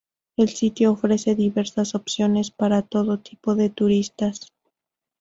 [0.35, 4.51] El sitio ofrece diversas opciones para todo tipo de turistas.